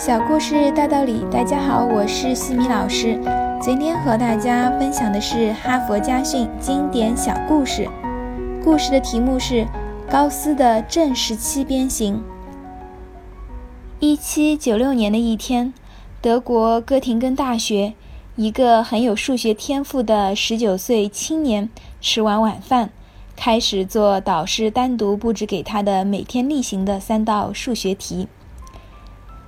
[0.00, 3.20] 小故事大道理，大家好，我是西米老师。
[3.60, 7.86] 今天和大家分享的是哈佛家训经典小故事。
[8.64, 9.66] 故事的题目是
[10.10, 12.18] 高斯的正十七边形。
[13.98, 15.74] 一七九六年的一天，
[16.22, 17.92] 德国哥廷根大学
[18.36, 21.68] 一个很有数学天赋的十九岁青年
[22.00, 22.88] 吃完晚饭，
[23.36, 28.28] 开始做导师单独布置给他的每天例行的三道数学题。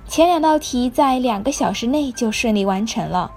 [0.07, 3.31] 前两道题在两个小时内就顺利完成了，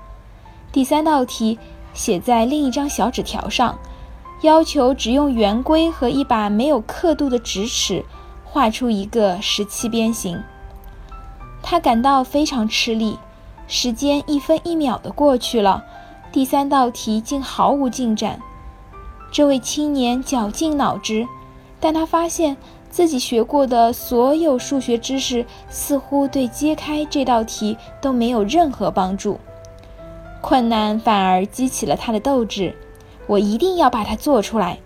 [0.73, 1.59] 第三道题
[1.95, 3.79] 写在另一张小纸条上，
[4.43, 8.05] 要求只用圆规和一把没有刻度的直尺
[8.45, 10.43] 画出一个十七边形。
[11.63, 13.17] 他感到非常吃力，
[13.67, 15.83] 时间一分一秒的过去了，
[16.31, 18.39] 第三道题竟毫无进展。
[19.33, 21.27] 这位青年绞尽脑汁，
[21.81, 22.57] 但他发现。
[22.97, 29.39] 自己学过的所有数学知识，似乎对揭开这道题都没有任何帮助。
[30.41, 32.75] 困难反而激起了他的斗志。
[33.27, 34.79] 我一定要把它做出来。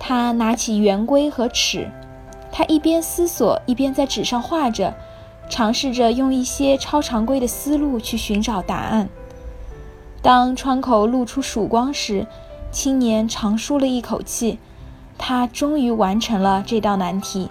[0.00, 1.88] 他拿起圆规和尺，
[2.50, 4.92] 他一边思索，一边在纸上画着，
[5.48, 9.08] 尝试着用一些超常规的思路去寻找答案。
[10.20, 12.26] 当窗口露出曙光时，
[12.72, 14.58] 青年长舒了一口气。
[15.18, 17.50] 他终于完成了这道难题。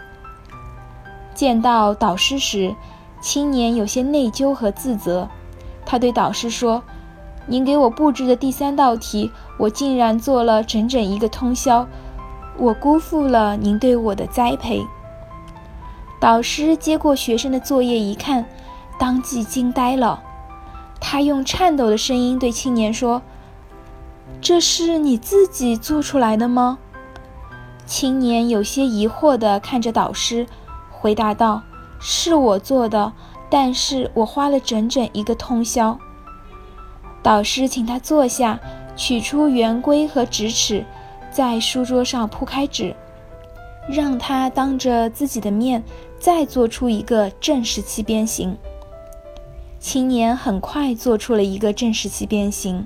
[1.34, 2.74] 见到导师时，
[3.20, 5.28] 青年有些内疚和自责。
[5.86, 6.82] 他对导师说
[7.46, 11.88] ：“您给我布置的第三道题，我竟然做了整整一个通宵，
[12.58, 14.86] 我辜负了您对我的栽培。”
[16.20, 18.46] 导师接过学生的作业一看，
[18.98, 20.22] 当即惊呆了。
[21.00, 23.22] 他用颤抖的声音对青年说
[24.42, 26.80] ：“这是你自己做出来的吗？”
[27.86, 30.46] 青年有些疑惑地看着导师，
[30.90, 31.62] 回答道
[32.02, 33.14] ：“是我做的，
[33.50, 35.98] 但是我花了整整一个通宵。”
[37.22, 38.60] 导师请他坐下，
[38.96, 40.84] 取出圆规和直尺，
[41.32, 42.96] 在书桌上铺开纸，
[43.88, 45.84] 让他当着自己的面
[46.20, 48.58] 再做出一个正十七边形。
[49.80, 52.84] 青年很快做出了一个正十七边形。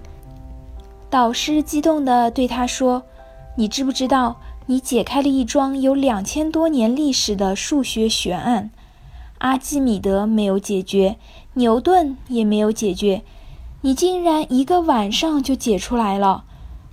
[1.10, 3.02] 导师激动地对他说
[3.56, 4.36] ：“你知不知道？”
[4.70, 8.70] 你解开了一桩有两千多年历史的数学悬案，
[9.40, 11.18] 阿基米德没有解决，
[11.56, 13.24] 牛顿也没有解决，
[13.82, 16.44] 你竟然一个晚上就解出来了，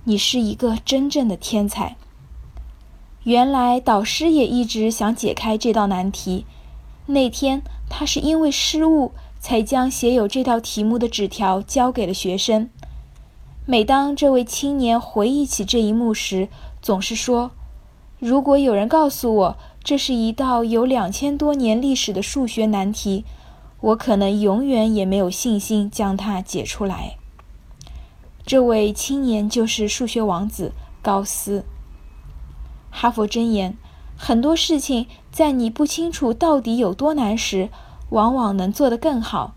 [0.05, 1.95] 你是一个真正的天才。
[3.25, 6.47] 原来导师也一直想解开这道难题，
[7.05, 12.71] 那天他是因为失误才将写有这道题目的纸条交给了学生。
[13.67, 16.49] 每当这位青年回忆起这一幕时，
[16.81, 17.51] 总是说。
[18.19, 23.23] 如果有人告诉我这是一道有两千多年历史的数学难题，
[23.79, 27.17] 我可能永远也没有信心将它解出来。
[28.43, 31.63] 这位青年就是数学王子高斯。
[32.89, 33.77] 哈佛箴言：
[34.17, 37.69] 很多事情在你不清楚到底有多难时，
[38.09, 39.53] 往往能做得更好。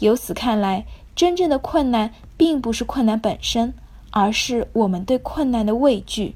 [0.00, 0.84] 由此看来，
[1.14, 3.72] 真正的困难并不是困难本身，
[4.10, 6.34] 而是我们对困难的畏惧。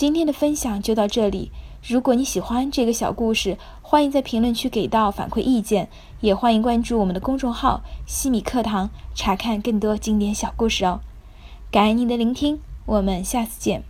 [0.00, 1.52] 今天的分享就到这里。
[1.86, 5.90] 如果你喜欢这个小故事，欢迎在评论区给到反馈意见，
[6.22, 11.00] 也欢迎关注我们的公众号“西米课堂”，查看更多经典小故事哦。
[11.70, 13.89] 感恩您的聆听，我们下次见。